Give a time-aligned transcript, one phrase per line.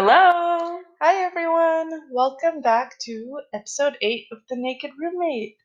[0.00, 0.78] Hello.
[1.02, 1.90] Hi, everyone.
[2.12, 5.56] Welcome back to episode 8 of The Naked Roommate.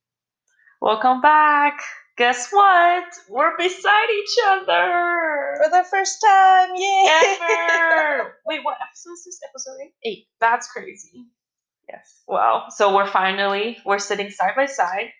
[0.82, 1.80] Welcome back.
[2.18, 3.04] Guess what?
[3.30, 5.54] We're beside each other.
[5.62, 7.38] For the first time, yay!
[7.44, 8.34] Ever.
[8.48, 9.40] Wait, what episode is this?
[9.48, 9.94] Episode 8?
[10.04, 10.28] 8.
[10.40, 11.28] That's crazy.
[11.88, 12.24] yes.
[12.28, 12.70] Wow.
[12.70, 15.12] So we're finally, we're sitting side by side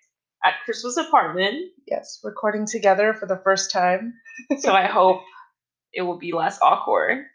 [0.44, 1.70] at Crystal's apartment.
[1.86, 4.14] Yes, recording together for the first time.
[4.58, 5.20] So I hope
[5.92, 7.26] it will be less awkward.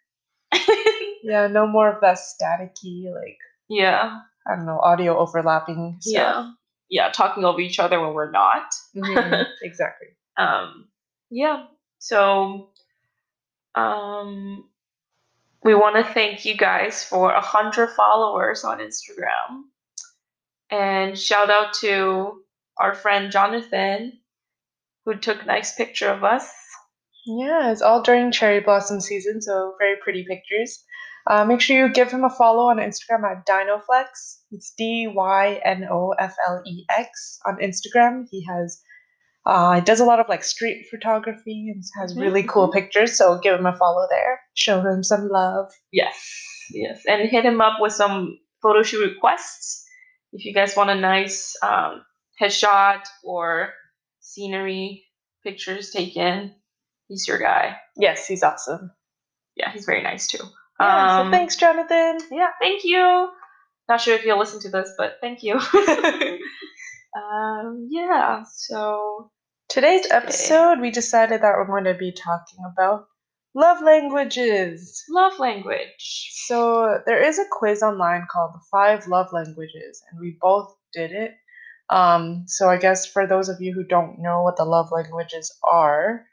[1.24, 3.38] Yeah, no more of that staticky, like,
[3.70, 4.20] yeah.
[4.48, 6.14] I don't know, audio overlapping stuff.
[6.14, 6.52] Yeah.
[6.90, 7.12] Yeah.
[7.12, 8.64] Talking over each other when we're not.
[8.96, 10.08] Mhm, exactly.
[10.38, 10.88] um
[11.32, 11.66] yeah
[12.00, 12.70] so
[13.76, 14.64] um
[15.64, 19.64] we want to thank you guys for a hundred followers on instagram
[20.72, 22.42] and shout out to
[22.80, 24.14] our friend jonathan
[25.06, 26.50] who took a nice picture of us
[27.26, 30.84] Yeah, it's all during cherry blossom season, so very pretty pictures.
[31.28, 34.06] Uh, make sure you give him a follow on Instagram at Dynoflex.
[34.52, 38.26] It's D Y N O F L E X on Instagram.
[38.32, 38.82] He has
[39.46, 43.18] uh, he does a lot of like street photography and has Mhm, really cool pictures.
[43.18, 44.40] So give him a follow there.
[44.56, 45.72] Show him some love.
[45.92, 46.16] yes
[46.72, 49.84] yes and hit him up with some photo shoot requests
[50.34, 52.04] if you guys want a nice um,
[52.40, 53.74] headshot or
[54.20, 55.04] scenery
[55.44, 56.54] pictures taken
[57.10, 58.92] he's your guy Yes, he's awesome.
[59.58, 60.44] yeah he's very nice too
[60.80, 62.20] Yeah, Um, so thanks, Jonathan.
[62.32, 63.30] yeah, thank you.
[63.90, 65.56] Not sure if you'll listen to this, but thank you.
[67.16, 69.32] um, yeah, so
[69.68, 73.06] Today's episode, we decided that we're going to be talking about
[73.54, 75.04] love languages.
[75.10, 76.32] love language.
[76.46, 81.12] So there is a quiz online called the Five Love Languages, and we both did
[81.12, 81.32] it.
[81.92, 85.56] Um, so I guess for those of you who don't know what the love languages
[85.64, 86.26] are,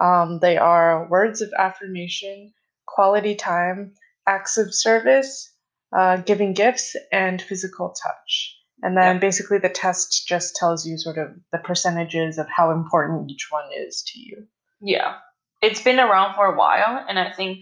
[0.00, 2.52] um, they are words of affirmation,
[2.86, 3.94] quality time,
[4.26, 5.52] acts of service,
[5.96, 8.56] uh, giving gifts, and physical touch.
[8.82, 9.20] And then Yeah.
[9.20, 13.70] basically the test just tells you sort of the percentages of how important each one
[13.72, 14.46] is to you.
[14.80, 15.18] Yeah,
[15.62, 17.60] it's been around for a while, and I think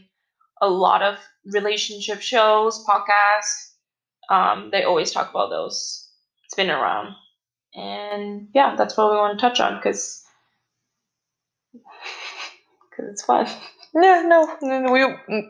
[0.60, 3.74] a lot of relationship shows, podcasts,
[4.30, 6.08] um, they always talk about those.
[6.44, 7.14] It's been around,
[7.74, 10.22] and yeah, that's what we want to touch on because
[13.02, 13.46] because it's fun.
[13.94, 15.04] No, no, no, no, we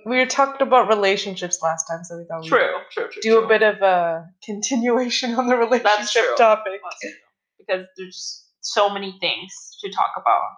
[0.04, 3.22] we talked about relationships last time, so we thought we'd True, true, true.
[3.22, 3.44] do true.
[3.44, 6.34] a bit of a continuation on the relationship true.
[6.36, 6.80] topic.
[7.58, 10.50] because there's so many things to talk about.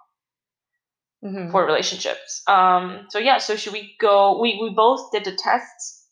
[1.23, 1.51] Mhm.
[1.51, 2.41] for relationships.
[2.47, 4.39] Um, so yeah, so should we go?
[4.41, 6.07] We we both did the tests.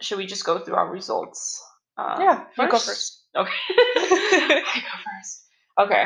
[0.00, 1.60] Should we just go through our results?
[1.98, 3.24] Uh, Yeah, you go first.
[3.34, 3.50] Okay,
[4.74, 5.34] I go first.
[5.78, 6.02] Okay.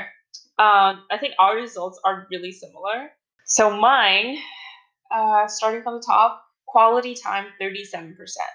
[0.59, 3.11] Um, I think our results are really similar.
[3.47, 4.37] So mine,
[5.15, 8.49] uh, starting from the top, quality time thirty-seven percent,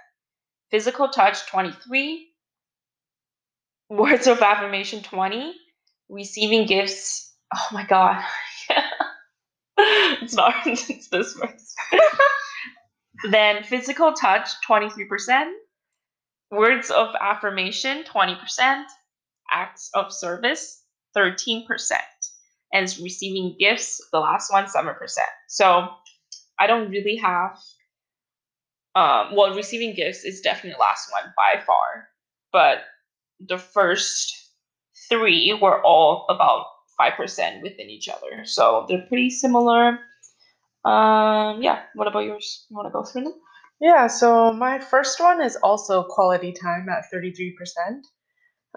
[0.72, 2.30] physical touch twenty-three,
[3.90, 5.56] words of affirmation twenty,
[6.10, 7.34] receiving gifts.
[7.56, 8.24] Oh my god.
[9.78, 11.76] it's not it's this first.
[13.32, 15.52] then physical touch 23%,
[16.52, 18.84] words of affirmation 20%,
[19.52, 20.84] acts of service
[21.18, 21.66] 13%,
[22.74, 24.96] and receiving gifts, the last one 7%.
[25.48, 25.90] So
[26.60, 27.58] I don't really have
[28.96, 32.10] um well receiving gifts is definitely the last one by far,
[32.52, 32.80] but
[33.40, 34.36] the first
[35.10, 36.66] three were all about
[37.00, 38.46] 5% within each other.
[38.46, 40.00] So they're pretty similar.
[40.86, 42.66] Um, yeah, what about yours?
[42.70, 43.34] You want to go through them?
[43.80, 47.54] Yeah, so my first one is also quality time at 33%.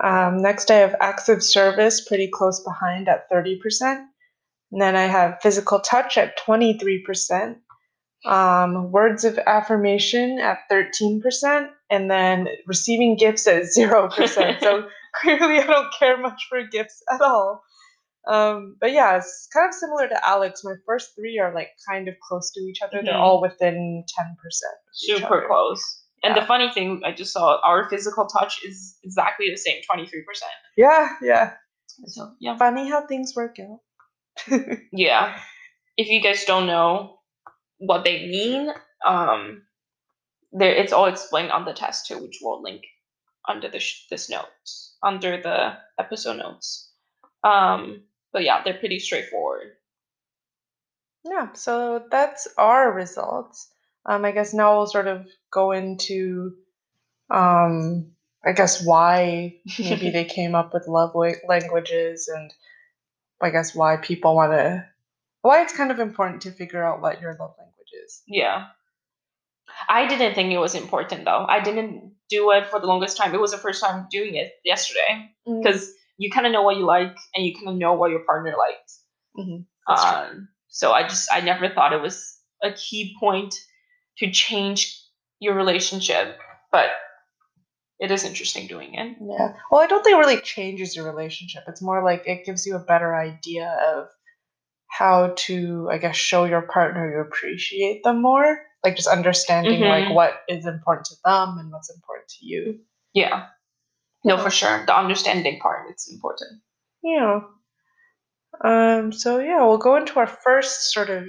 [0.03, 3.58] Um, next, I have acts of service pretty close behind at 30%.
[4.72, 7.56] And then I have physical touch at 23%.
[8.25, 11.69] Um, words of affirmation at 13%.
[11.91, 14.60] And then receiving gifts at 0%.
[14.62, 17.62] so clearly, I don't care much for gifts at all.
[18.26, 20.62] Um, but yeah, it's kind of similar to Alex.
[20.64, 23.03] My first three are like kind of close to each other.
[23.04, 23.18] They're Mhm.
[23.21, 24.36] all within 10%.
[24.92, 26.02] Super close.
[26.22, 30.07] And the funny thing, I just saw our physical touch is exactly the same, 23%.
[30.77, 31.54] Yeah, yeah.
[32.07, 32.57] So, yeah.
[32.57, 33.80] Funny how things work out.
[34.92, 35.39] Yeah.
[35.97, 37.19] If you guys don't know
[37.78, 38.71] what they mean,
[39.04, 39.63] um,
[40.53, 42.83] there it's all explained on the test too, which we'll link
[43.48, 46.91] under the sh- this notes, under the episode notes.
[47.45, 49.72] Um, but yeah, they're pretty straightforward.
[51.24, 53.72] Yeah, so that's our results.
[54.07, 56.54] Um, I guess now we'll sort of go into,
[57.31, 58.10] um,
[58.45, 61.15] I guess why maybe they came up with love
[61.49, 62.53] languages and
[63.41, 64.84] I guess why people want to,
[65.43, 68.22] why it's kind of important to figure out what your love language is.
[68.27, 68.66] Yeah.
[69.89, 71.47] I didn't think it was important though.
[71.48, 73.34] I didn't do it for the longest time.
[73.34, 75.60] It was the first time doing it yesterday Mm.
[75.63, 78.21] because you kind of know what you like and you kind of know what your
[78.21, 79.03] partner likes.
[79.37, 79.66] Mhm.
[79.89, 79.97] True.
[79.97, 83.55] Um, so I just I never thought it was a key point
[84.18, 85.00] to change
[85.41, 86.38] your relationship,
[86.70, 86.91] but
[87.98, 89.16] it is interesting doing it.
[89.20, 89.54] Yeah.
[89.70, 91.64] Well, I don't think it really changes your relationship.
[91.68, 94.09] It's more like it gives you a better idea of
[94.88, 98.59] how to, I guess, show your partner you appreciate them more.
[98.84, 100.14] Like just understanding like Mhm.
[100.14, 102.80] what is important to them and what's important to you.
[103.14, 103.47] Yeah.
[104.24, 104.84] No, for sure.
[104.86, 106.60] The understanding part it's important.
[107.03, 107.41] Yeah.
[108.62, 109.12] Um.
[109.12, 111.24] So yeah, we'll go into our first sort of,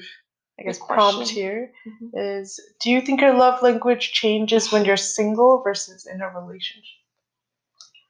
[0.60, 1.72] I guess, prompt here.
[1.88, 2.42] Mhm.
[2.42, 7.00] Is do you think your love language changes when you're single versus in a relationship?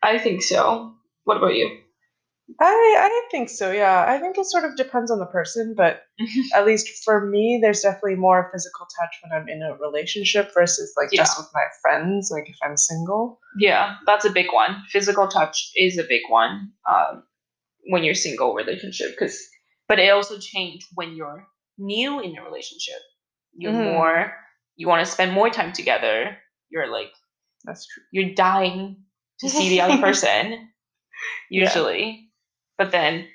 [0.01, 0.93] I think so.
[1.23, 1.79] What about you?
[2.59, 3.71] I I think so.
[3.71, 6.03] Yeah, I think it sort of depends on the person, but
[6.53, 10.93] at least for me, there's definitely more physical touch when I'm in a relationship versus
[10.97, 12.29] like just with my friends.
[12.29, 13.39] Like if I'm single.
[13.57, 14.83] Yeah, that's a big one.
[14.89, 17.23] Physical touch is a big one um,
[17.89, 19.39] when you're single relationship, because
[19.87, 22.99] but it also changed when you're new in a relationship.
[23.55, 23.83] You're Mhm.
[23.83, 24.33] more
[24.75, 26.37] you want to spend more time together.
[26.69, 27.11] You're like
[27.63, 28.03] That's true.
[28.11, 29.05] you're dying
[29.39, 30.69] to see the other person
[31.49, 31.65] Yeah.
[31.65, 32.31] usually,
[32.77, 33.27] but then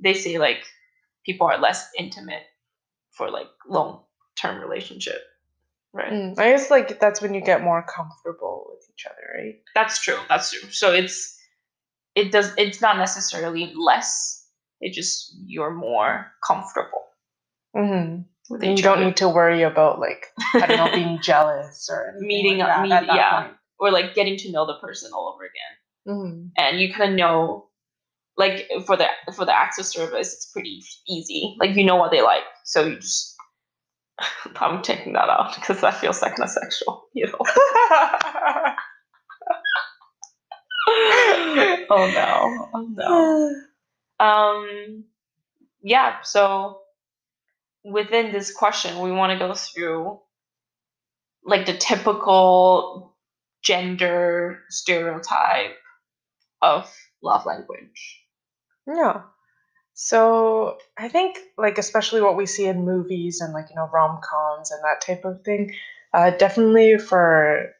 [0.00, 0.64] they say like
[1.24, 2.42] people are less intimate
[3.12, 4.04] for like long
[4.40, 5.20] term relationship,
[5.92, 6.12] right?
[6.12, 9.60] Mm, I guess like that's when you get more comfortable with each other, right?
[9.74, 10.18] That's true.
[10.28, 10.70] That's true.
[10.70, 11.36] So it's
[12.16, 14.44] it does it's not necessarily less.
[14.80, 17.04] It just you're more comfortable
[17.76, 18.22] Mm-hmm.
[18.50, 19.06] with And you don't other.
[19.06, 22.90] need to worry about like I don't know being jealous or Meeting like up- meet-
[23.14, 23.42] yeah.
[23.42, 23.56] point.
[23.78, 25.76] or like getting to know the person all over again.
[26.08, 26.46] Mm-hmm.
[26.56, 27.68] And you kind of know
[28.36, 29.06] like for the
[29.36, 31.54] for the acts of service it's pretty easy.
[31.60, 32.42] Like you know what they like.
[32.64, 33.36] So you just
[34.56, 37.38] I'm taking that out because that feels like kind of sexual, you know.
[41.90, 42.68] oh no.
[42.74, 43.54] Oh no.
[44.20, 45.04] Um,
[45.82, 46.80] yeah, so
[47.84, 50.20] within this question, we want to go through
[51.44, 53.16] like the typical
[53.62, 55.76] gender stereotype
[56.62, 56.92] of
[57.22, 58.22] love language.
[58.86, 59.22] Yeah.
[59.94, 64.20] So I think like especially what we see in movies and like you know rom
[64.22, 65.74] coms and that type of thing,
[66.14, 67.70] uh, definitely for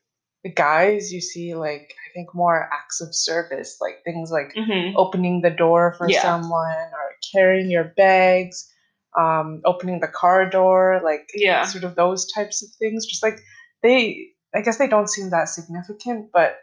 [0.44, 4.96] the guys you see like I think more acts of service like things like Mm-hmm.
[4.96, 6.22] opening the door for Yeah.
[6.22, 8.69] someone or carrying your bags,
[9.18, 11.64] um, opening the car door, like Yeah.
[11.64, 13.06] sort of those types of things.
[13.06, 13.38] Just like
[13.82, 16.56] they, I guess they don't seem that significant, but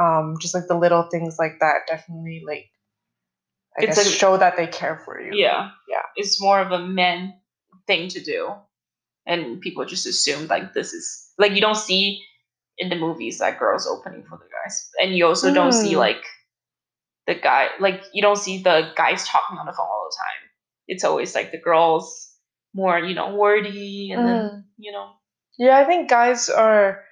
[0.00, 2.66] um, just like the little things like that definitely like
[3.78, 5.30] I It's guess a- show that they care for you.
[5.34, 5.70] Yeah.
[5.88, 6.02] Yeah.
[6.16, 7.34] It's more of a men
[7.86, 8.52] thing to do.
[9.26, 12.22] And people just assume like this is like you don't see
[12.78, 14.88] in the movies that girls opening for the guys.
[15.02, 15.98] And you also don't see Mm.
[15.98, 16.22] like
[17.26, 20.35] the guy like you don't see the guys talking on the phone all the time.
[20.88, 22.32] It's always like the girls
[22.74, 24.64] more, you know, wordy and then Mm.
[24.78, 25.12] you know
[25.58, 27.02] Yeah, I think guys are,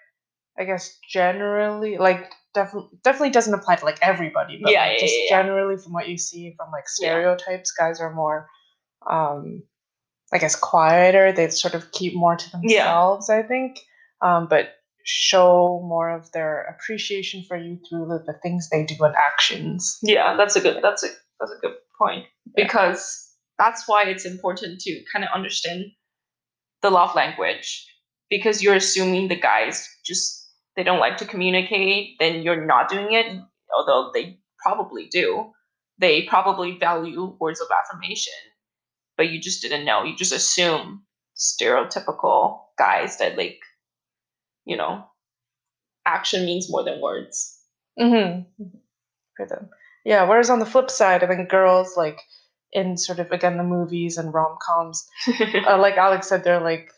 [0.59, 5.07] I guess generally like definitely definitely doesn't apply to like everybody, but Yeah, like, yeah,
[5.07, 8.49] just yeah, generally from what you see from like stereotypes, guys are more,
[9.11, 9.63] um,
[10.33, 11.33] I guess quieter.
[11.33, 13.81] They sort of keep more to themselves, I think,
[14.21, 19.03] um, but show more of their appreciation for you through the, the things they do
[19.05, 19.99] and actions.
[20.03, 21.09] Yeah, that's a good that's a
[21.41, 22.27] that's a good point.
[22.55, 23.24] Because
[23.59, 25.85] that's why it's important to kind of understand
[26.83, 27.87] the love language.
[28.31, 30.41] Because you're assuming the guys just
[30.77, 33.27] they don't like to communicate, then you're not doing it,
[33.77, 35.53] although they probably do.
[35.99, 38.33] They probably value words of affirmation,
[39.17, 40.03] but you just didn't know.
[40.03, 41.05] You just assume
[41.37, 43.61] stereotypical guys that like,
[44.65, 45.05] you know,
[46.05, 47.57] action means more than words.
[48.01, 48.65] Mm-hmm.
[49.37, 49.69] For them,
[50.05, 50.29] yeah.
[50.29, 52.19] Whereas on the flip side, I mean girls like
[52.75, 55.07] in sort of again the movies and rom coms
[55.67, 56.91] uh, like Alex said, they're like,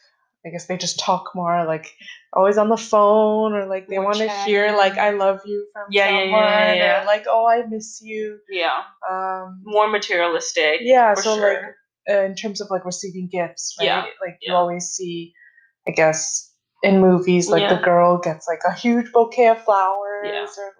[0.47, 1.93] I guess they just talk more, like
[2.33, 5.87] always on the phone, or like they want to hear like "I love you" from
[5.91, 7.03] Yeah, someone, yeah, yeah, yeah.
[7.03, 8.83] or like "Oh, I miss you." yeah.
[9.11, 10.81] Um, more materialistic.
[10.83, 11.53] yeah, so sure.
[11.53, 11.63] like
[12.09, 13.87] uh, in terms of like receiving gifts, right?
[13.87, 15.33] Yeah, Like you always see,
[15.89, 16.53] I guess,
[16.83, 20.73] in movies, like the girl gets like a huge bouquet of flowers, or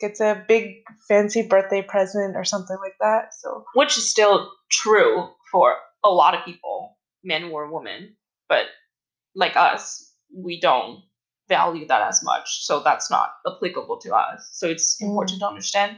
[0.00, 0.76] gets a big
[1.08, 3.34] fancy birthday present or something like that.
[3.34, 8.16] So which is still true for a lot of people, men or women,
[8.48, 8.66] but
[9.34, 11.00] like us, we don't
[11.48, 14.48] value that as much, so that's not applicable to us.
[14.52, 15.96] So it's important to understand.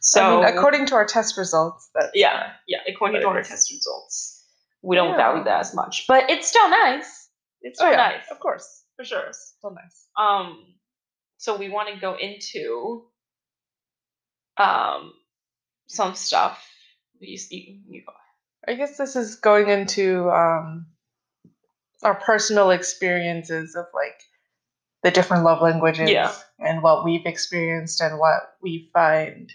[0.00, 3.70] So I mean, according to our test results, that yeah, yeah, according to our test
[3.70, 4.44] results,
[4.82, 5.16] we don't Yeah.
[5.16, 7.28] value that as much, but it's still nice.
[7.62, 8.22] It's Oh yeah, nice.
[8.30, 8.84] of course.
[8.96, 9.28] for sure.
[9.32, 10.06] Still nice.
[10.16, 10.64] Um,
[11.36, 13.07] so we want to go into
[14.58, 15.12] um
[15.86, 16.64] some stuff.
[17.20, 17.38] You.
[17.88, 18.12] You go.
[18.66, 20.86] I guess this is going into um,
[22.02, 24.20] our personal experiences of like
[25.02, 26.32] the different love languages Yeah.
[26.58, 29.50] and what we've experienced and what we find,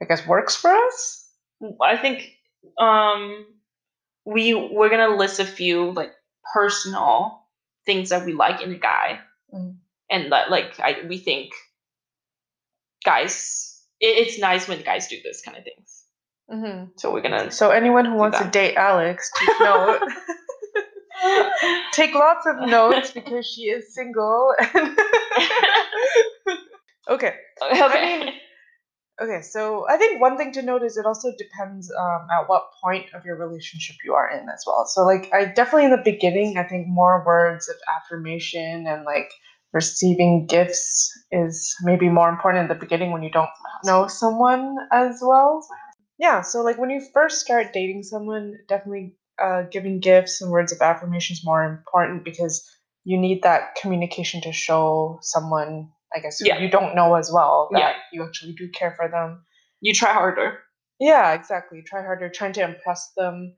[0.00, 1.28] I guess, works for us.
[1.80, 2.32] I think
[2.78, 3.46] um
[4.24, 6.12] we we're gonna list a few like
[6.54, 7.44] personal
[7.86, 9.20] things that we like in a guy,
[9.52, 9.76] Mm.
[10.10, 11.52] and that like I we think
[13.04, 13.71] guys
[14.02, 16.04] it, it's nice when guys do this kind of things.
[16.50, 16.90] Mm-hmm.
[16.96, 20.00] So we're gonna So anyone who wants to date Alex, take note.
[21.92, 24.52] take lots of notes because she is single.
[27.08, 27.34] okay.
[27.62, 28.34] okay.
[29.20, 32.70] Okay, so I think one thing to note is it also depends um, at what
[32.82, 34.84] point of your relationship you are in as well.
[34.86, 39.30] So, like, I definitely in the beginning, I think more words of affirmation and like
[39.72, 43.50] receiving gifts is maybe more important in the beginning when you don't
[43.84, 45.66] know someone as well.
[46.18, 50.72] Yeah, so like when you first start dating someone, definitely uh, giving gifts and words
[50.72, 52.62] of affirmation is more important because
[53.04, 56.58] you need that communication to show someone, I guess, who Yeah.
[56.58, 57.94] you don't know as well that Yeah.
[58.12, 59.44] you actually do care for them.
[59.80, 60.58] You try harder.
[61.00, 61.82] Yeah, exactly.
[61.82, 63.56] Try harder, trying to impress them.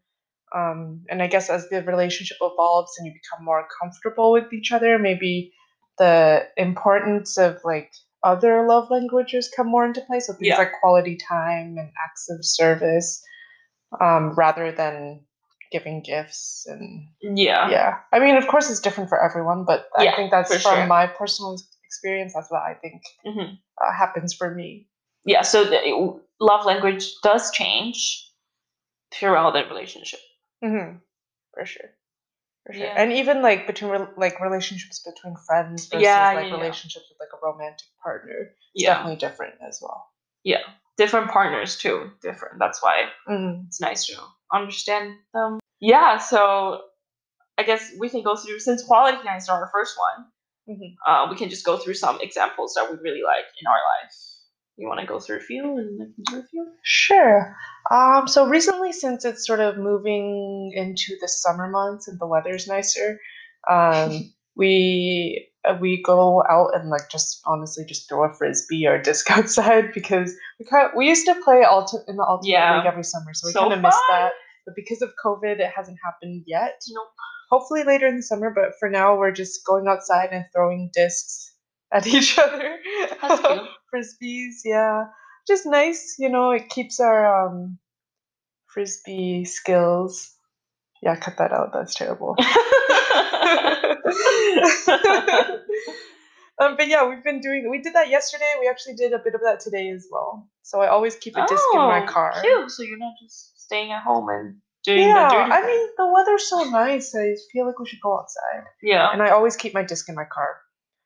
[0.54, 4.72] Um, and I guess as the relationship evolves and you become more comfortable with each
[4.72, 5.52] other, maybe
[5.98, 10.20] the importance of like other love languages come more into play.
[10.20, 10.58] So things Yeah.
[10.58, 13.22] like quality time and acts of service,
[14.00, 15.26] um, rather than
[15.70, 17.68] giving gifts and Yeah.
[17.68, 17.98] yeah.
[18.12, 20.86] I mean, of course, it's different for everyone, but Yeah, I think that's from sure.
[20.86, 22.32] my personal experience.
[22.34, 24.88] That's what I think hmm uh, happens for me.
[25.24, 25.42] Yeah.
[25.42, 28.30] So the love language does change
[29.12, 30.20] throughout the relationship.
[30.62, 30.98] Mm-hmm.
[31.54, 31.90] For sure.
[32.66, 32.84] For sure.
[32.86, 32.94] Yeah.
[32.96, 37.18] And even like between rel- like relationships between friends versus Yeah, like yeah, relationships with
[37.20, 38.94] like a romantic partner, it's Yeah.
[38.94, 40.06] definitely different as well.
[40.44, 40.60] Yeah,
[40.96, 42.10] different partners too.
[42.22, 42.58] Different.
[42.58, 43.64] That's why Mm-hmm.
[43.66, 44.16] it's nice to
[44.52, 45.60] understand them.
[45.80, 46.82] Yeah, so
[47.58, 50.26] I guess we can go through since quality times are our first one.
[50.76, 50.94] Mhm.
[51.06, 54.14] Uh, we can just go through some examples that we really like in our life.
[54.76, 56.72] You want to go through a few, and I can do a few.
[56.82, 57.56] Sure.
[57.90, 62.66] Um, so recently, since it's sort of moving into the summer months and the weather's
[62.66, 63.20] nicer,
[63.70, 68.94] um, we uh, we go out and like just honestly just throw a frisbee or
[68.96, 72.76] a disc outside because we kind we used to play ulti- in the ultimate Yeah.
[72.78, 74.32] league every summer, so we So kind of missed that.
[74.66, 76.80] But because of COVID, it hasn't happened yet.
[76.90, 77.06] Nope.
[77.50, 81.52] Hopefully later in the summer, but for now, we're just going outside and throwing discs
[81.94, 82.76] at each other.
[83.94, 85.04] Frisbees, yeah.
[85.46, 87.78] Just nice, you know, it keeps our um
[88.66, 90.32] frisbee skills.
[91.02, 91.72] Yeah, cut that out.
[91.72, 92.34] That's terrible.
[96.60, 97.68] um, but yeah, we've been doing.
[97.70, 98.54] We did that yesterday.
[98.60, 100.48] We actually did a bit of that today as well.
[100.62, 102.32] So I always keep a disc in my Oh, car.
[102.40, 102.70] Cute.
[102.70, 105.66] So you're not just staying at home and doing Yeah, the dirty I thing.
[105.70, 107.14] mean the weather's so nice.
[107.14, 108.64] I feel like we should go outside.
[108.82, 109.10] yeah.
[109.12, 110.56] And I always keep my disc in my car.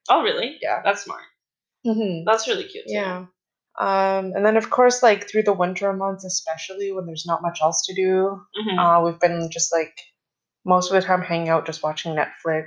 [0.08, 0.58] Oh, really?
[0.62, 0.80] Yeah.
[0.84, 1.22] That's smart.
[1.86, 2.24] Mm-hmm.
[2.26, 2.86] That's really cute.
[2.86, 2.92] too.
[2.94, 3.26] Yeah.
[3.80, 7.60] Um, and then of course, like through the winter months, especially when there's not much
[7.62, 8.78] else to do, Mhm.
[8.78, 9.96] uh, we've been just like
[10.64, 12.66] most of the time hanging out, just watching Netflix.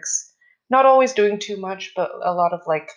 [0.69, 2.89] Not always doing too much, but a lot of like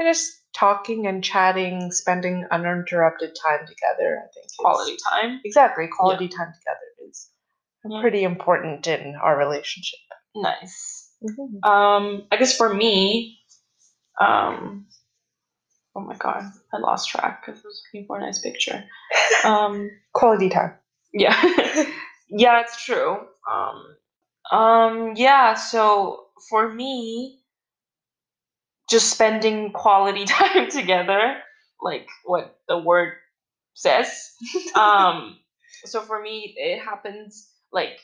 [0.00, 4.18] just talking and chatting, spending uninterrupted time together.
[4.24, 5.40] I think is- Quality time.
[5.44, 7.30] exactly quality time together is
[7.84, 8.00] Yeah.
[8.00, 10.00] pretty important in our relationship.
[10.34, 11.10] Nice.
[11.62, 13.38] Um, I guess for me,
[14.20, 14.86] um,
[15.94, 18.84] oh my god, I lost track because I was looking for a nice picture.
[19.44, 20.74] Um, Quality time.
[21.12, 21.40] yeah,
[22.28, 23.18] yeah, it's true.
[23.50, 25.54] Um, um, yeah.
[25.54, 27.40] So for me,
[28.90, 31.36] just spending quality time together,
[31.82, 33.14] like what the word
[33.74, 34.30] says.
[34.76, 35.38] um,
[35.84, 37.98] so for me, it happens like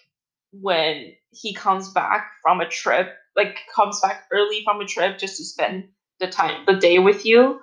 [0.53, 5.37] when he comes back from a trip, like comes back early from a trip just
[5.37, 5.89] to spend
[6.21, 7.61] the time, the day with you.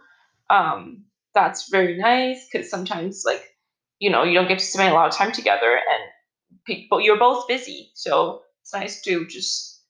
[0.49, 3.43] Um, that's very nice because sometimes, like,
[3.99, 7.19] you know, you don't get to spend a lot of time together, and people, you're
[7.19, 9.81] both busy, so it's nice to just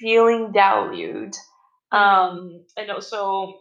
[0.00, 1.34] feeling valued.
[1.92, 3.54] Um, and also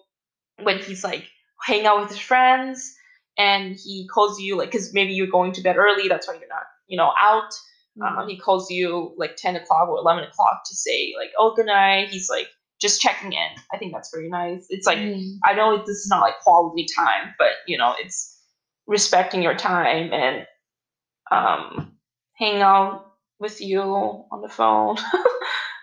[0.62, 1.25] when he's like
[1.62, 2.94] hang out with his friends
[3.38, 6.50] and he calls you like because maybe you're going to bed early that's why you're
[6.50, 7.54] not you know out
[8.00, 8.20] Mm-hmm.
[8.20, 11.66] um, he calls you like 10 o'clock or 11 o'clock to say like oh good
[11.66, 12.48] night he's like
[12.82, 15.38] just checking in i think that's very nice it's like Mm.
[15.44, 18.38] i know this is not like quality time but you know it's
[18.88, 20.46] respecting your time and
[21.32, 21.94] um
[22.36, 23.06] hang out
[23.40, 24.98] with you on the phone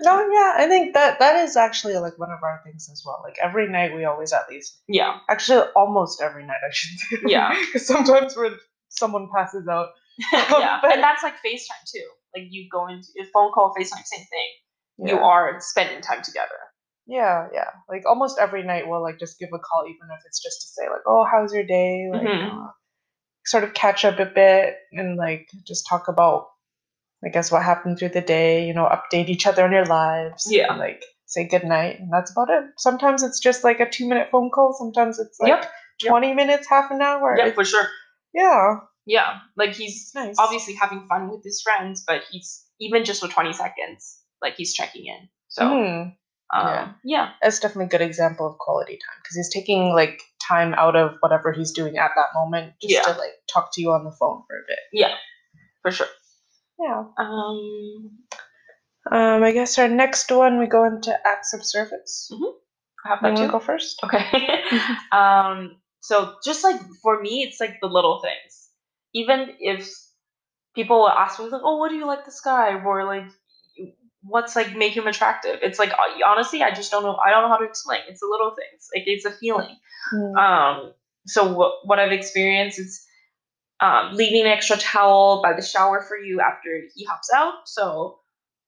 [0.01, 3.21] No, yeah, I think that that is actually like one of our things as well.
[3.23, 5.19] Like every night, we always at least Yeah.
[5.31, 7.17] actually almost every night I should say.
[7.27, 7.55] Yeah.
[7.67, 8.57] because sometimes when
[8.89, 9.91] someone passes out,
[10.33, 10.81] yeah.
[10.83, 12.05] But- And that's like FaceTime too.
[12.35, 15.07] Like you go into a phone call, FaceTime, same thing.
[15.07, 16.59] You are spending time together.
[17.06, 17.70] Yeah, yeah.
[17.88, 20.68] Like almost every night we'll like just give a call, even if it's just to
[20.68, 22.68] say like, "Oh, how's your day?" Like, Mhm.
[22.68, 22.70] uh,
[23.44, 26.46] sort of catch up a bit and like just talk about,
[27.25, 28.66] I guess, what happened through the day.
[28.66, 30.46] You know, update each other on your lives.
[30.50, 30.70] Yeah.
[30.70, 32.64] And, like say good night, and that's about it.
[32.78, 34.73] Sometimes it's just like a two minute phone call.
[34.73, 35.62] Sometimes it's like Yep,
[36.02, 36.11] yep.
[36.11, 37.37] twenty minutes, half an hour.
[37.38, 37.87] Yeah, for sure.
[38.32, 38.76] yeah.
[39.06, 39.40] Yeah.
[39.56, 40.37] Like he's nice.
[40.38, 44.73] obviously having fun with his friends, but he's even just for 20 seconds, like he's
[44.75, 45.28] checking in.
[45.49, 46.16] So, Mhm.
[46.53, 46.93] Um, yeah.
[47.05, 47.29] yeah.
[47.43, 51.13] that's definitely a good example of quality time because he's taking like time out of
[51.21, 53.03] whatever he's doing at that moment just Yeah.
[53.03, 54.79] to like talk to you on the phone for a bit.
[54.93, 55.15] Yeah,
[55.83, 56.09] for sure.
[56.79, 57.05] Yeah.
[57.19, 58.19] Um,
[59.11, 62.31] Um, I guess our next one we go into acts of service.
[63.05, 64.01] I have You that to go first?
[64.03, 64.25] Okay.
[65.13, 68.69] um, so just like for me, it's like the little things.
[69.15, 69.89] Even if
[70.75, 73.29] people ask me like, "Oh, what do you like this guy?" or like,
[74.26, 75.93] "What's like make him attractive?" It's like
[76.26, 77.16] honestly, I just don't know.
[77.16, 78.00] I don't know how to explain.
[78.09, 78.88] It's the little things.
[78.95, 79.76] Like it's a feeling.
[80.12, 80.37] Mm.
[80.37, 80.93] Um,
[81.26, 83.04] so what what I've experienced is
[83.81, 88.19] um, leaving an extra towel by the shower for you after he hops out, so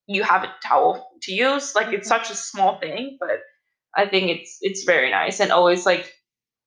[0.06, 1.74] you have a towel to use.
[1.74, 2.14] Like it's Mhm.
[2.16, 3.40] such a small thing, but
[3.96, 5.40] I think it's it's very nice.
[5.40, 6.12] And always like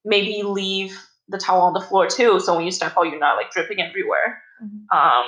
[0.05, 3.37] maybe leave the towel on the floor too, so when you step out, you're not
[3.37, 4.41] like dripping everywhere.
[4.63, 4.85] Mhm.
[4.97, 5.25] Um,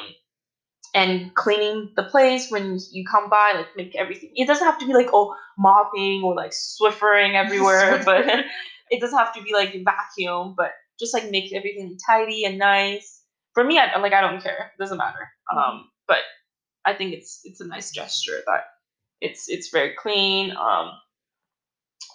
[0.94, 4.32] and cleaning the place when you come by, like make everything.
[4.36, 8.26] It doesn't have to be like oh mopping or like swiffering everywhere, but
[8.90, 13.22] it doesn't have to be like vacuum, but just like make everything tidy and nice.
[13.54, 14.72] For me, I like I don't care.
[14.78, 15.30] It doesn't matter.
[15.54, 16.20] Um, but
[16.86, 18.64] I think it's it's a nice gesture that
[19.20, 20.52] it's it's very clean.
[20.52, 20.92] Um,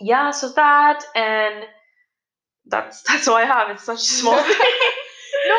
[0.00, 1.64] yeah, so that and
[2.66, 3.70] that's that's all I have.
[3.70, 4.56] It's such a small thing.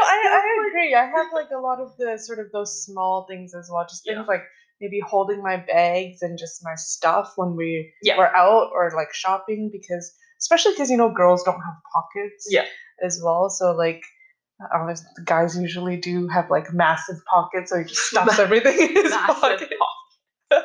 [0.04, 0.96] I, I agree.
[0.96, 3.86] I have like a lot of the sort of those small things as well.
[3.88, 4.24] Just things Yeah.
[4.28, 4.44] like
[4.82, 8.18] maybe holding my bags and just my stuff when we Yeah.
[8.18, 12.66] were out or like shopping because especially because you know girls don't have pockets Yeah.
[13.04, 13.50] as well.
[13.50, 14.04] So like
[14.60, 19.12] the guys usually do have like massive pockets, so he just stuffs everything in his
[19.12, 19.74] Massive pocket.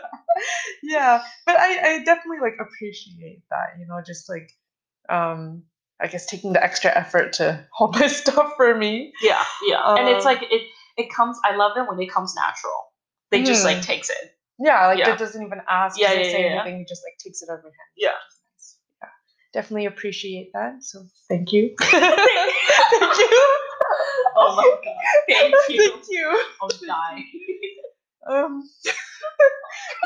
[0.82, 4.50] yeah but I, I definitely like appreciate that you know just like
[5.08, 5.62] um
[6.00, 9.94] i guess taking the extra effort to hold my stuff for me Yeah, yeah.
[9.96, 10.62] and it's Um, like it
[10.96, 12.92] it comes I love it when it comes natural.
[13.30, 13.82] They just like Mm.
[13.82, 14.36] takes it.
[14.58, 15.12] yeah like Yeah.
[15.14, 16.60] it doesn't even ask Yeah, yeah, say yeah, yeah.
[16.62, 18.10] anything he just like takes it out of my hand Yeah.
[19.02, 19.08] yeah
[19.54, 23.48] definitely appreciate that so thank you thank you
[24.34, 24.94] Oh my god.
[25.28, 25.90] Thank you.
[25.90, 27.24] thank you I'll die.
[28.30, 28.62] um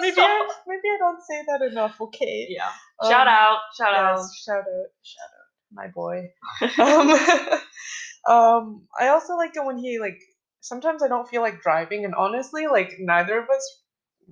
[0.01, 2.71] maybe I, maybe i don't say that enough okay Yeah.
[3.01, 3.59] Um, Shout out.
[3.77, 4.25] Shout out.
[4.45, 6.31] Shout out, shout out, my boy.
[6.79, 7.11] um,
[8.29, 10.19] um, I also like it when he like.
[10.61, 13.83] Sometimes I don't feel like driving, and honestly, like neither of us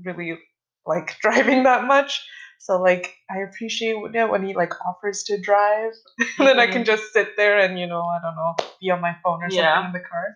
[0.05, 0.37] really
[0.85, 2.27] like driving that much.
[2.59, 5.92] So like, I appreciate it when he like offers to drive,
[6.38, 9.01] and then I can just sit there and you know I don't know be on
[9.01, 9.87] my phone or something Yeah.
[9.87, 10.35] in the car.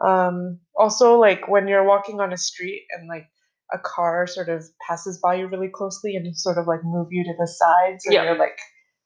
[0.00, 3.26] Um, also like when you're walking on a street and like
[3.72, 7.22] a car sort of passes by you really closely and sort of like move you
[7.24, 8.24] to the side so Yeah.
[8.24, 8.58] you're like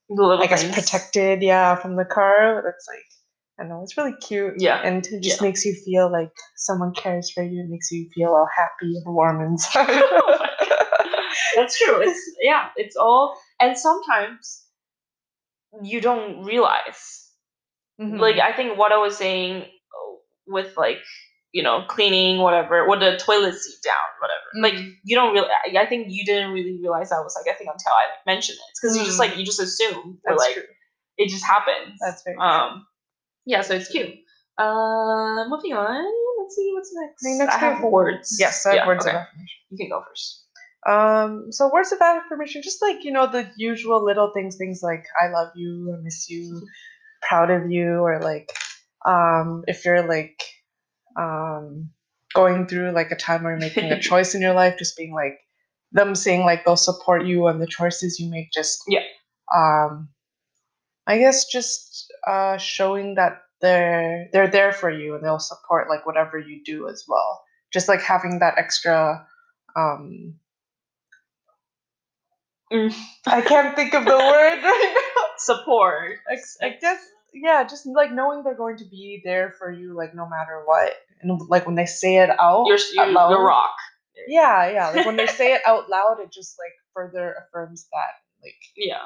[0.09, 0.75] I guess things.
[0.75, 2.61] protected, yeah, from the car.
[2.65, 3.05] That's like
[3.59, 4.55] I know, it's really cute.
[4.57, 5.47] Yeah, And it just yeah.
[5.47, 7.61] makes you feel like someone cares for you.
[7.61, 9.87] It makes you feel all happy and warm inside.
[11.55, 12.01] That's true.
[12.01, 14.63] It's yeah, it's all and sometimes
[15.83, 17.29] you don't realize.
[17.99, 18.19] Mhm.
[18.19, 19.65] Like I think what I was saying
[20.47, 20.99] with like,
[21.57, 24.47] you know, cleaning whatever, with the toilet seat down, whatever.
[24.65, 24.91] Like Mhm.
[25.09, 27.69] you don't really I I think you didn't really realize that was like I think
[27.75, 28.69] until I mentioned it.
[28.75, 29.23] Because you just Mm.
[29.23, 30.69] like you just assume or That's like true.
[31.21, 31.93] it just happens.
[32.05, 32.45] That's very true.
[32.51, 32.71] um
[33.51, 34.11] yeah, so it's cute.
[34.57, 36.03] Uh moving on.
[36.39, 37.19] Let's see what's next.
[37.19, 38.27] I think next I have- words.
[38.43, 39.15] Yes, I have Yeah, words okay.
[39.15, 39.59] of affirmation.
[39.71, 40.27] You can go first.
[40.93, 45.05] Um, so words of affirmation, just like you know the usual little things, things like
[45.23, 46.45] I love you, I miss you,
[47.27, 48.49] proud of you, or like
[49.13, 50.37] um, if you're like
[51.15, 51.89] um,
[52.33, 55.13] going through like a time where you're making a choice in your life, just being
[55.13, 55.39] like
[55.91, 58.51] them saying like they'll support you on the choices you make.
[58.51, 59.03] Just Yeah.
[59.55, 60.09] um,
[61.07, 66.05] I guess just uh, showing that they're they're there for you and they'll support like
[66.05, 67.43] whatever you do as well.
[67.71, 69.25] Just like having that extra.
[69.75, 70.35] Um,
[72.73, 72.93] Mm.
[73.27, 75.23] I can't think of the word right now.
[75.37, 76.17] Support.
[76.31, 76.99] Ex- I guess
[77.35, 80.93] yeah, just like knowing they're going to be there for you, like no matter what,
[81.21, 83.75] and like when they say it out, You're loud, the rock.
[84.27, 84.89] Yeah, yeah.
[84.89, 88.13] Like when they say it out loud, it just like further affirms that.
[88.41, 89.03] Like Yeah.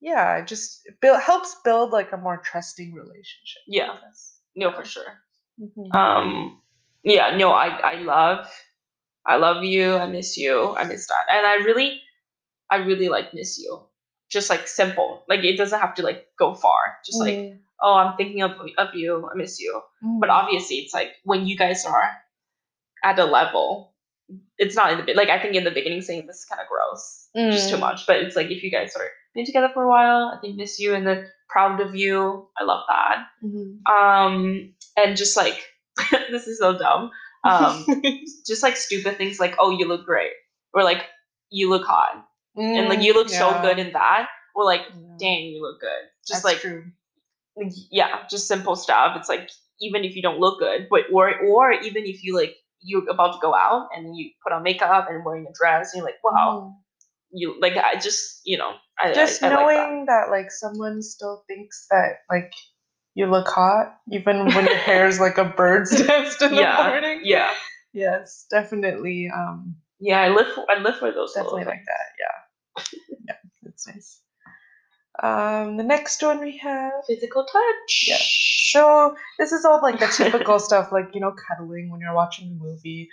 [0.00, 3.62] yeah, it just build helps build like a more trusting relationship.
[3.66, 3.96] Yeah.
[4.54, 5.18] No, for sure.
[5.60, 5.94] Mhm.
[5.94, 6.62] Um,
[7.02, 8.46] yeah, no, I I love,
[9.26, 9.96] I love you.
[9.96, 10.74] I miss you.
[10.76, 12.00] I miss that, and I really,
[12.70, 13.82] I really like miss you.
[14.30, 16.98] Just like simple, like it doesn't have to like go far.
[17.04, 17.58] Just like Mhm.
[17.80, 19.28] oh, I'm thinking of of you.
[19.32, 19.80] I miss you.
[20.20, 20.32] But Mhm.
[20.38, 22.10] obviously, it's like when you guys are
[23.04, 23.94] at a level,
[24.58, 26.68] it's not in the like I think in the beginning saying this is kind of
[26.68, 27.80] gross, just too Mm.
[27.80, 28.06] much.
[28.06, 30.78] But it's like if you guys are been together for a while, I think miss
[30.78, 32.48] you and then proud of you.
[32.58, 33.26] I love that.
[33.42, 33.80] Mhm.
[33.88, 35.56] Um, and just like
[36.30, 37.10] this is so dumb.
[37.44, 37.86] Um,
[38.46, 40.32] just like stupid things like oh you look great
[40.74, 41.04] or like
[41.50, 42.27] you look hot
[42.58, 45.16] and like you look so Mm, good in that or like Yeah.
[45.18, 46.04] dang you look good.
[46.26, 46.84] Just That's like true.
[47.90, 49.16] yeah, just simple stuff.
[49.16, 52.56] It's like even if you don't look good, but or or even if you like
[52.80, 55.98] you're about to go out and you put on makeup and wearing a dress, and
[56.00, 56.74] you're like, wow, Mhm.
[57.32, 59.74] you like I just you know I just I, I like that.
[59.74, 60.30] knowing that.
[60.30, 62.52] like someone still thinks that like
[63.14, 66.86] you look hot even when your hair is like a bird's nest in the yeah,
[66.88, 67.20] morning.
[67.24, 67.52] yeah,
[67.92, 69.28] Yes, definitely.
[69.34, 70.20] Um, yeah.
[70.20, 72.06] I live for, I live for those definitely like that.
[72.18, 72.37] Yeah, yeah,
[73.84, 74.20] that's nice.
[75.22, 76.92] Um, the next one we have.
[77.06, 78.04] physical touch.
[78.06, 78.18] Yeah.
[78.70, 82.50] So this is all like the typical stuff, like you know, cuddling when you're watching
[82.52, 83.08] a movie.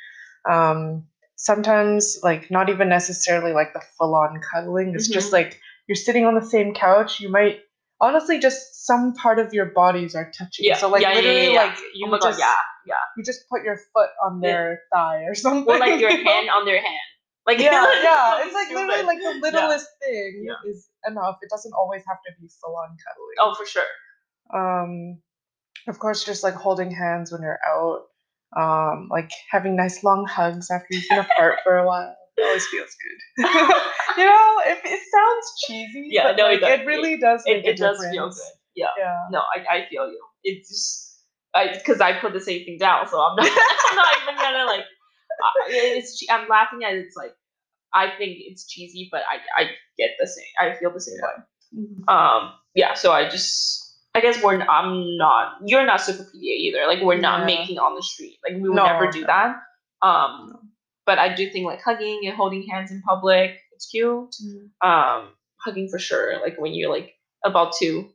[0.49, 4.93] Um, sometimes like not even necessarily like the full-on cuddling.
[4.93, 5.33] It's just Mhm.
[5.33, 7.19] like you're sitting on the same couch.
[7.19, 7.59] You might
[8.01, 10.65] honestly just some part of your bodies are touching.
[10.65, 12.53] Yeah, So like yeah, literally yeah, like oh you god, just yeah,
[12.85, 12.93] yeah.
[13.17, 15.73] you just put your foot on their thigh or something.
[15.73, 16.99] Or like your hand on their hand.
[17.45, 17.71] Like yeah,
[18.03, 18.43] yeah.
[18.43, 18.87] It's like stupid.
[18.87, 20.69] literally like the littlest thing Yeah.
[20.69, 21.37] is enough.
[21.41, 23.35] It doesn't always have to be full on cuddling.
[23.39, 23.83] oh for sure.
[24.53, 25.21] Um,
[25.87, 28.03] of course, just like holding hands when you're out.
[28.57, 32.15] Um, like having nice long hugs after you've been apart for a while.
[32.37, 33.45] It always feels good.
[34.17, 36.07] you know, it, it sounds cheesy.
[36.09, 36.87] Yeah, but no, it like, does.
[36.87, 38.37] really does It, it does feel good.
[38.75, 38.87] Yeah.
[38.97, 39.17] Yeah.
[39.31, 40.21] No, I, I feel you.
[40.43, 41.21] It's just
[41.53, 43.45] I because I put the same thing down, so I'm not
[43.89, 44.83] I'm not even gonna like.
[45.43, 47.33] I- It's I'm laughing at it, it's like
[47.93, 50.45] I think it's cheesy, but I I get the same.
[50.59, 51.27] I feel the same Yeah.
[51.27, 51.87] way.
[52.07, 52.93] Um, yeah.
[52.93, 53.81] So I just
[54.13, 56.87] I guess we're I'm not you're not super PDA either.
[56.87, 57.45] Like we're not Yeah.
[57.45, 58.39] making on the street.
[58.43, 59.27] Like we would No, never do no.
[59.27, 59.55] that.
[60.01, 60.59] Um, No.
[61.05, 64.35] but I do think like hugging and holding hands in public, it's cute
[64.81, 68.09] um hugging for sure like when you're like about to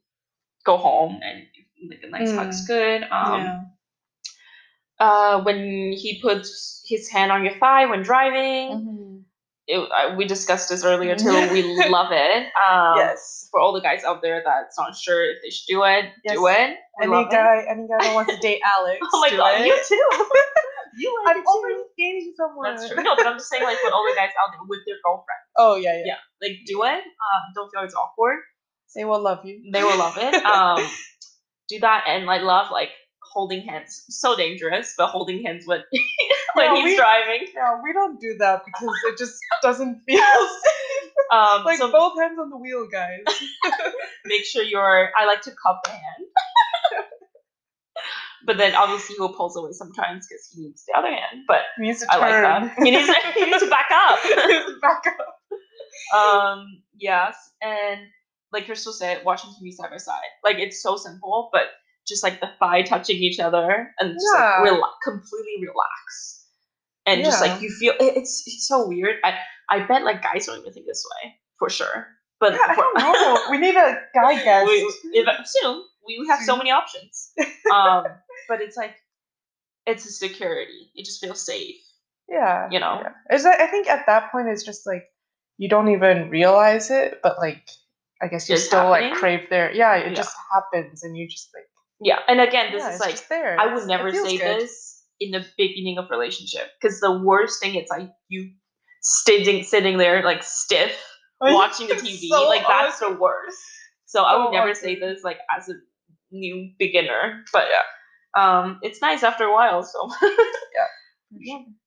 [0.64, 1.42] go home and
[1.90, 2.66] like a nice hug's Mm.
[2.66, 3.60] good um yeah.
[5.00, 9.22] Uh when he puts his hand on your thigh when driving Mhm.
[9.66, 13.48] it, uh, we discussed this earlier too we love it um yes.
[13.50, 16.46] for all the guys out there that's not sure if they should do it do
[16.48, 17.32] it we Any love it.
[17.32, 18.98] guy, any guy that wants to date Alex.
[19.14, 19.66] oh my god it.
[19.66, 20.08] you too
[20.98, 22.64] you like I'm already dating someone.
[22.76, 24.80] that's true no but i'm just saying like for all the guys out there with
[24.86, 28.38] their girlfriend Oh yeah, yeah, yeah like do it um don't feel it's awkward
[28.94, 29.70] They will love you.
[29.72, 30.34] they will love it.
[30.44, 30.82] Um,
[31.68, 32.90] do that and I love like
[33.32, 34.04] holding hands.
[34.08, 35.80] So dangerous, but holding hands when
[36.54, 37.46] when Yeah, he's we- driving.
[37.54, 41.10] Yeah, we don't do that because it just doesn't feel safe.
[41.32, 43.20] Um, like so both hands on the wheel, guys.
[44.24, 45.10] make sure you're.
[45.16, 46.24] I like to cup the hand,
[48.46, 51.44] but then obviously he'll pulls away sometimes because he needs the other hand.
[51.46, 52.42] But He needs to I like turn.
[52.42, 52.74] that.
[52.84, 54.18] He needs he needs to back up.
[54.22, 56.18] He needs to back up.
[56.18, 58.00] um, yes, and
[58.52, 61.62] like Crystal said, watching TV side by side, like it's so simple, but
[62.06, 64.58] just like the thigh touching each other and just Yeah.
[64.60, 66.46] like rela- completely relax,
[67.06, 69.16] and just like you feel it, it's it's so weird.
[69.24, 72.06] I I bet like guys don't even think this way for sure,
[72.40, 73.38] but Yeah, I don't know.
[73.50, 74.66] We need a guy guest.
[74.66, 77.32] we, if, soon we have so many options.
[77.72, 78.02] Um,
[78.48, 78.96] but it's like
[79.86, 80.90] it's a security.
[80.96, 81.76] It just feels safe.
[82.28, 83.00] yeah, you know?
[83.02, 83.36] Yeah.
[83.36, 83.60] Is that?
[83.60, 85.04] I think at that point it's just like
[85.58, 87.62] you don't even realize it, but like
[88.20, 89.70] I guess you It's still like crave there.
[89.72, 90.14] Yeah, it Yeah.
[90.14, 91.64] just happens, and you just like.
[92.00, 93.58] Yeah, and again, this yeah, is like there.
[93.60, 94.60] I would never say good.
[94.60, 98.50] this in the beginning of relationship because the worst thing is like you
[99.02, 100.96] sitting sitting there like stiff
[101.40, 103.58] watching the TV so like that's the worst.
[104.06, 105.74] So I would never say this like as a
[106.32, 107.82] new beginner, but yeah,
[108.42, 109.82] um, it's nice after a while.
[109.82, 110.10] So
[111.40, 111.58] yeah,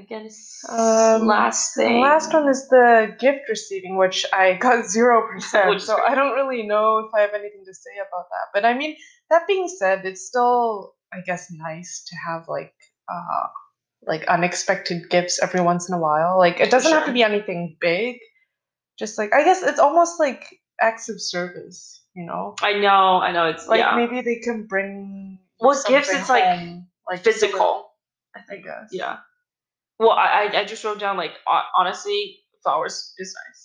[0.00, 2.00] I guess Um, last The thing.
[2.00, 5.82] last one is the gift receiving, which I got zero percent.
[5.82, 6.00] So.
[6.02, 8.46] I don't really know if I have anything to say about that.
[8.54, 8.96] But I mean,
[9.28, 12.72] that being said, it's still, I guess, nice to have like,
[13.12, 13.46] uh,
[14.06, 16.38] like unexpected gifts every once in a while.
[16.38, 18.16] Like it doesn't have to be anything big.
[18.98, 20.44] Just like I guess it's almost like
[20.80, 22.54] acts of service, you know.
[22.62, 23.46] I know, I know.
[23.48, 25.38] It's Like yeah, maybe they can bring.
[25.60, 27.86] Well, gifts, it's, like, home, like just a little- physical.
[28.48, 28.88] I guess.
[28.92, 29.18] Yeah,
[30.00, 31.32] Well, I I- just wrote down like
[31.76, 33.60] honestly, flowers is nice.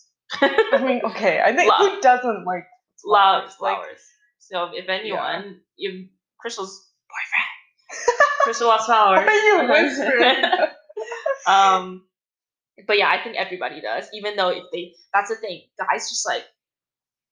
[0.74, 1.40] I mean, okay.
[1.42, 1.80] I think Love.
[1.96, 2.66] who doesn't like
[3.06, 3.86] Love flowers?
[3.88, 3.98] Like.
[4.40, 6.76] So if anyone, if Crystal's
[7.10, 9.26] boyfriend, Crystal loves flowers.
[9.32, 10.44] You whispering?
[11.48, 12.06] um,
[12.88, 14.08] but yeah, I think everybody does.
[14.14, 16.44] Even though if they, that's the thing, guys just like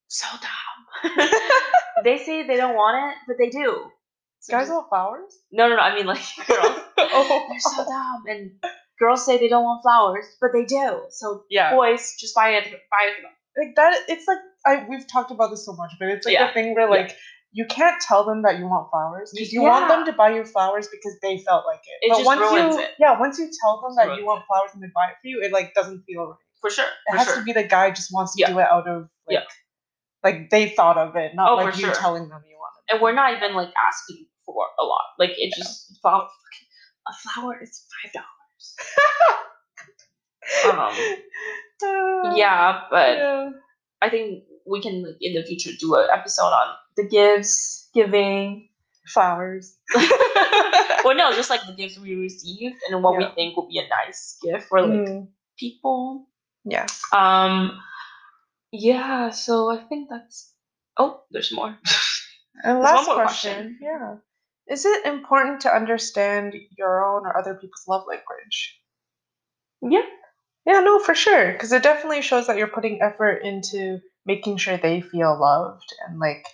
[0.08, 1.30] so dumb.
[2.04, 3.84] they say they don't want it, but they do.
[4.40, 5.34] So guys just- want flowers?
[5.52, 5.82] no, no, no.
[5.82, 6.80] I mean like girls.
[6.98, 8.52] oh, They're so dumb, and
[9.00, 11.02] girls say they don't want flowers, but they do.
[11.10, 11.74] So yeah.
[11.76, 13.24] boys, just buy it, buy it
[13.58, 16.48] like that it's like I we've talked about this so much, but it's like Yeah.
[16.48, 17.02] the thing where Yeah.
[17.02, 17.16] like
[17.56, 19.70] you can't tell them that you want flowers because you Yeah.
[19.70, 22.06] want them to buy you flowers because they felt like it.
[22.08, 22.92] It but just once ruins you it.
[22.98, 25.42] yeah, once you tell them that you want flowers and they buy it for you,
[25.44, 26.38] it like doesn't feel right.
[26.62, 26.86] For sure.
[26.86, 27.36] It for has sure.
[27.38, 28.50] to be the guy just wants to Yeah.
[28.52, 29.44] do it out of like Yeah.
[30.24, 31.94] like they thought of it, not Oh, like you sure.
[31.94, 32.94] telling them you want it.
[32.94, 35.06] and we're not even like asking for a lot.
[35.20, 36.28] Like it just flower,
[37.08, 38.43] a flower is five dollars.
[40.70, 40.94] Um,
[41.84, 43.50] Uh, yeah, but yeah.
[44.02, 48.70] I think we can in the future do an episode on the gifts, giving.
[49.12, 49.76] flowers.
[51.04, 53.28] well, no, just like the gifts we received and what Yeah.
[53.28, 55.28] we think will be a nice gift for like Mm,
[55.60, 56.28] people.
[56.64, 56.88] yeah.
[57.12, 57.82] Um,
[58.72, 59.30] yeah.
[59.32, 60.54] So I think that's.
[60.98, 61.76] Oh, there's more.
[62.64, 63.16] And last question.
[63.16, 63.80] question.
[63.82, 64.16] Yeah.
[64.70, 68.80] Is it important to understand your own or other people's love language?
[69.82, 70.02] yeah.
[70.66, 71.52] Yeah, no, for sure.
[71.52, 76.20] Because it definitely shows that you're putting effort into making sure they feel loved and
[76.20, 76.46] like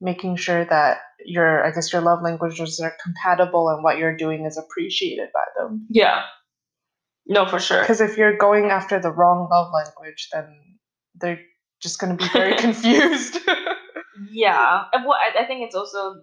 [0.00, 4.46] making sure that your, I guess, your love languages are compatible and what you're doing
[4.46, 5.86] is appreciated by them.
[5.90, 6.22] Yeah.
[7.26, 7.82] No, for sure.
[7.82, 10.78] Because if you're going after the wrong love language, then
[11.16, 11.40] they're
[11.82, 13.38] just going to be very confused.
[14.30, 16.22] Yeah, well, I, I think it's also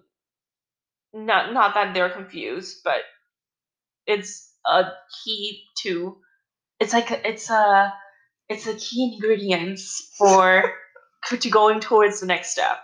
[1.12, 3.00] not not that they're confused, but
[4.06, 4.84] it's a
[5.24, 6.16] key to.
[6.78, 7.92] It's like a, it's a
[8.48, 10.72] it's a key ingredients for
[11.28, 12.78] to going towards the next step.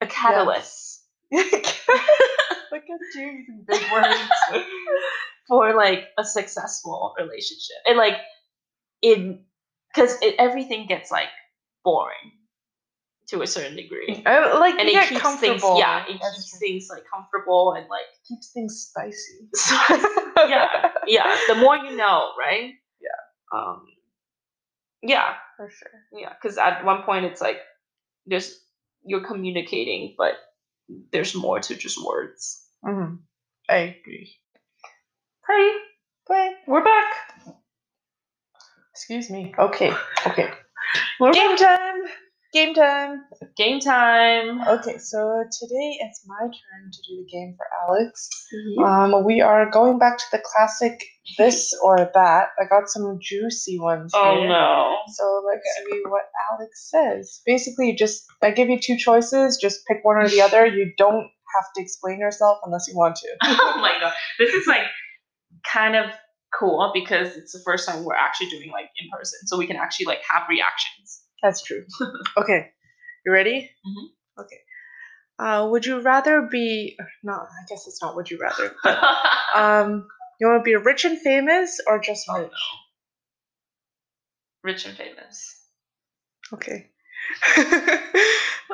[0.00, 0.92] A catalyst
[1.32, 4.16] Look at you using big words.
[5.48, 8.16] for like a successful relationship, and like
[9.00, 9.44] in
[9.94, 11.28] because everything gets like
[11.84, 12.32] boring
[13.32, 14.22] to a certain degree.
[14.26, 15.58] I, like and it keeps comfortable.
[15.58, 16.58] things yeah it That's keeps true.
[16.60, 19.48] things like comfortable and like keeps things spicy.
[20.48, 23.20] yeah yeah the more you know right Yeah.
[23.58, 23.84] um
[25.02, 25.90] yeah for sure.
[26.20, 27.58] yeah because at one point it's like
[28.26, 28.60] there's
[29.04, 30.34] you're communicating but
[31.10, 33.16] there's more to just words hmm
[33.68, 34.36] I agree.
[35.48, 35.70] hey
[36.28, 37.14] But we're back
[38.92, 39.54] excuse me.
[39.58, 39.90] Okay.
[40.26, 40.50] Okay.
[41.18, 42.02] we're Game time.
[42.52, 43.22] Game time.
[43.56, 48.28] game time Okay, so today it's my turn to do the game for Alex.
[48.84, 51.02] Um, we are going back to the classic
[51.38, 52.48] this or that.
[52.60, 54.48] I got some juicy ones oh here.
[54.48, 57.40] no So let's see what Alex says.
[57.46, 59.56] Basically, just I give you two choices.
[59.56, 60.66] Just pick one or the other.
[60.66, 63.28] You don't have to explain yourself unless you want to.
[63.44, 64.84] oh my god this is like
[65.70, 66.10] kind of
[66.52, 69.76] cool because it's the first time we're actually doing like in person so we can
[69.76, 71.84] actually like have reactions That's true.
[72.36, 72.70] okay,
[73.26, 73.70] you ready?
[73.86, 74.44] Mhm.
[74.44, 74.60] Okay.
[75.38, 76.96] Uh, would you rather be?
[77.22, 78.14] No, I guess it's not.
[78.16, 78.74] Would you rather?
[79.54, 80.08] Um,
[80.40, 82.50] you want to be rich and famous or just Oh, rich?
[84.62, 85.58] rich and famous
[86.52, 86.90] Okay.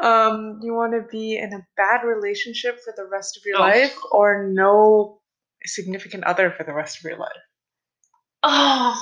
[0.03, 3.63] um, you want to be in a bad relationship for the rest of your Oh.
[3.63, 5.21] life or no
[5.65, 7.43] significant other for the rest of your life?
[8.43, 8.95] Oh,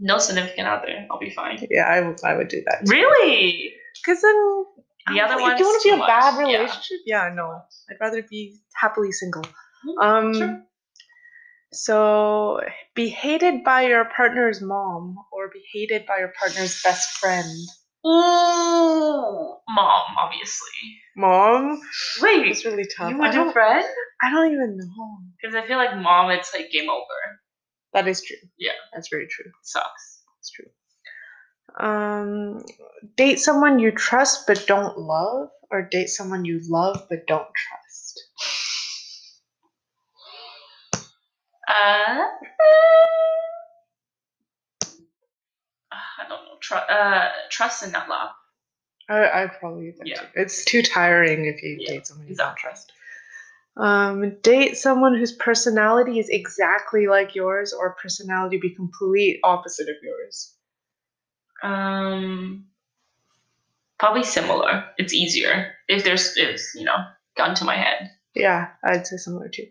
[0.00, 1.06] no significant other.
[1.10, 1.58] I'll be fine.
[1.70, 2.88] Yeah, I, would- I would do that.
[2.88, 3.72] Really?
[4.00, 4.64] Because then
[5.14, 6.56] The other if one's you want to be a bad much, yeah.
[6.58, 7.30] relationship, yeah.
[7.34, 9.42] no, I'd rather be happily single.
[9.86, 10.62] Mhm, Um, sure.
[11.72, 12.60] so
[12.94, 17.46] be hated by your partner's mom or be hated by your partner's best friend.
[18.06, 20.78] Ooh, mom, obviously.
[21.16, 21.80] Mom,
[22.22, 23.10] Wait, it's really tough.
[23.10, 23.84] you would do friend?
[24.22, 25.18] I don't even know.
[25.40, 27.40] Because I feel like mom, it's like game over.
[27.98, 28.36] That is true.
[28.58, 28.70] Yeah.
[28.92, 29.50] that's very true.
[29.62, 30.22] sucks.
[30.38, 30.70] It's true.
[31.84, 32.64] Um,
[33.16, 38.22] date someone you trust but don't love, or date someone you love but don't trust.
[41.68, 42.22] Uh,
[45.90, 46.58] I don't know.
[46.60, 48.30] Tr- uh, trust and not love.
[49.08, 50.20] I I probably Yeah.
[50.20, 50.26] too.
[50.36, 52.92] It's too tiring if you Yeah, date someone you don't trust.
[53.78, 59.96] Um, date someone whose personality is exactly like yours, or personality be complete opposite of
[60.02, 60.52] yours.
[61.62, 62.66] Um,
[63.98, 64.84] probably similar.
[64.98, 66.96] It's easier if there's it's you know
[67.36, 68.10] gun to my head.
[68.34, 69.66] Yeah, I'd say similar too.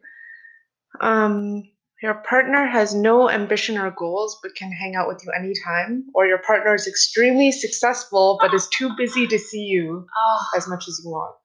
[1.02, 1.64] Um,
[2.02, 6.26] Your partner has no ambition or goals but can hang out with you anytime, or
[6.26, 10.88] your partner is extremely successful but is too busy to see you Oh, as much
[10.88, 11.36] as you want.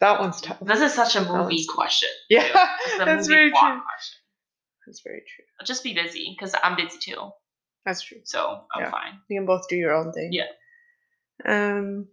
[0.00, 0.58] That one's tough.
[0.60, 2.08] this is such a movie question.
[2.30, 2.46] Yeah,
[2.98, 3.58] that's very true.
[3.58, 4.18] question.
[4.86, 5.44] That's very true.
[5.64, 7.30] Just be busy because I'm busy too.
[7.84, 8.18] That's true.
[8.24, 8.90] So I'm Yeah.
[8.90, 9.20] fine.
[9.28, 10.30] You can both do your own thing.
[10.32, 10.46] Yeah.
[11.44, 12.08] Um,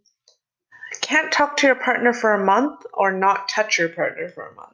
[1.01, 4.55] can't talk to your partner for a month or not touch your partner for a
[4.55, 4.73] month.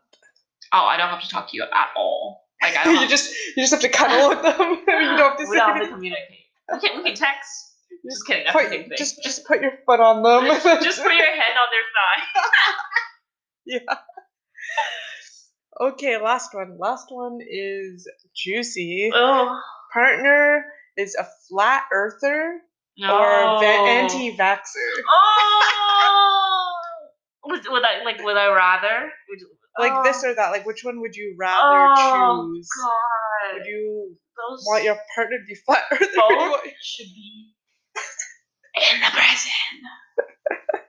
[0.71, 2.41] Oh, I don't have to talk to you at all.
[2.62, 4.58] Like I don't you just you just have to cuddle with them.
[4.88, 6.45] you don't have to we don't have to communicate.
[6.71, 7.72] We can we can text.
[8.10, 8.44] Just kidding.
[8.46, 8.98] That's Put- the same thing.
[8.98, 10.46] Just just put your foot on them.
[10.84, 12.24] just put your head on their thigh.
[13.66, 13.98] yeah.
[15.94, 16.78] Okay, last one.
[16.78, 19.10] Last one is juicy.
[19.13, 19.60] Oh.
[19.94, 20.66] Partner
[20.98, 22.60] is a flat earther
[22.98, 23.18] No.
[23.18, 24.92] or va- anti-vaxxer.
[25.12, 26.74] Oh.
[27.46, 28.24] Would, would I like?
[28.24, 29.12] Would I rather?
[29.30, 29.39] Would,
[29.80, 30.52] Like oh, this or that.
[30.52, 32.06] Like which one would you rather choose?
[32.13, 32.70] Oh, choose?
[32.82, 33.54] God.
[33.58, 36.06] Would you Those want your partner to be flat earther?
[36.06, 37.53] or you both should be
[38.75, 39.51] in the prison.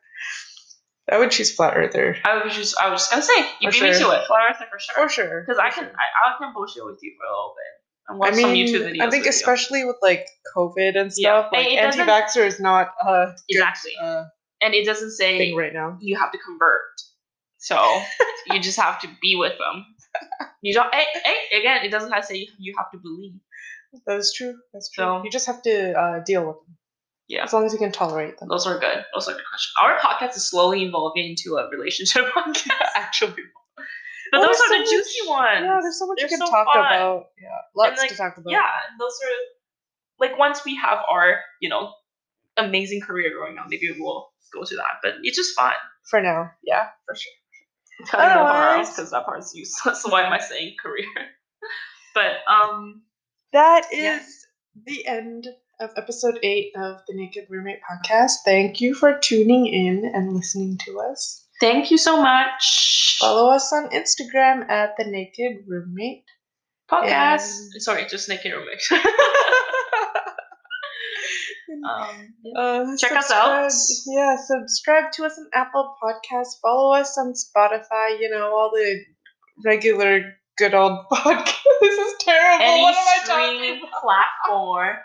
[1.10, 2.16] I would choose flat earther.
[2.24, 4.10] I was just I was just gonna say you For beat me sure.
[4.12, 4.26] to it.
[4.26, 4.94] Flat Earther for sure.
[4.94, 5.44] For sure.
[5.46, 5.92] Because I can sure.
[5.92, 8.80] I, I can bullshit with you for a little bit and watch I mean, some
[8.80, 9.02] YouTube videos.
[9.06, 9.38] I think with you.
[9.38, 13.92] especially with like COVID and stuff, And like anti-vaxxer is not a good, Exactly.
[14.02, 14.24] uh,
[14.62, 15.98] and it doesn't say right now.
[16.00, 16.80] you have to convert.
[17.58, 17.76] So
[18.46, 19.84] you just have to be with them.
[20.62, 20.94] You don't.
[20.94, 23.34] Hey, hey, again, it doesn't have to say you have to believe.
[24.06, 24.54] That is true.
[24.72, 25.04] That's true.
[25.04, 26.76] So- you just have to uh, deal with them.
[27.28, 27.44] Yeah.
[27.44, 28.48] As long as you can tolerate them.
[28.48, 29.04] Those are good.
[29.14, 29.72] Those are good questions.
[29.82, 33.42] Our podcast is slowly evolving into a relationship podcast, actually.
[34.30, 35.60] But Well, those are so the much- juicy ones.
[35.64, 36.78] Yeah, there's so much you can so talk fun.
[36.78, 37.24] about.
[37.40, 38.50] Yeah, lots like, to talk about.
[38.50, 38.58] Yeah,
[38.90, 41.92] and those are like once we have our, you know,
[42.56, 45.00] amazing career going on, maybe we'll go to that.
[45.02, 45.72] But it's just fun.
[46.10, 47.32] For now, yeah, for sure.
[48.08, 50.02] Cutting that part out Otherwise- because that part's useless.
[50.02, 51.06] So why am I saying career?
[52.14, 53.02] but um,
[53.52, 54.82] That is Yeah.
[54.86, 55.48] the end
[55.80, 58.32] of episode eight of the Naked Roommate podcast.
[58.44, 61.46] Thank you for tuning in and listening to us.
[61.60, 63.16] thank you so much.
[63.20, 66.24] Follow us on Instagram at the Naked Roommate.
[66.90, 67.56] Podcast.
[67.72, 68.82] and- Sorry, just naked roommate.
[71.88, 72.60] um, yeah.
[72.60, 73.70] Uh, Check us out.
[74.06, 76.60] Yeah, subscribe to us on Apple Podcasts.
[76.62, 78.20] Follow us on Spotify.
[78.20, 79.00] You know all the
[79.64, 82.13] regular good old podcasts.
[82.24, 82.64] Terrible.
[82.64, 84.02] any what am I talking about?
[84.02, 84.96] platform,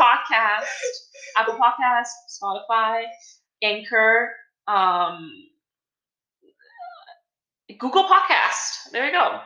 [0.00, 0.66] podcast,
[1.36, 2.08] Apple Podcast,
[2.42, 3.04] Spotify,
[3.62, 4.30] Anchor,
[4.66, 5.30] um,
[7.78, 8.90] Google Podcast.
[8.92, 9.40] There you go.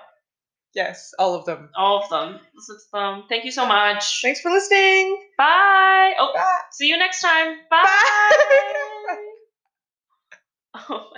[0.75, 1.71] Yes, all of them.
[1.77, 2.39] All of them.
[2.55, 3.25] Listen to them.
[3.31, 4.21] Thank you so much.
[4.21, 5.17] Thanks for listening.
[5.39, 6.13] Bye.
[6.19, 6.59] Oh, Bye.
[6.73, 7.57] see you next time.
[7.71, 7.83] Bye.
[9.07, 9.17] Bye.
[10.91, 11.17] Oh my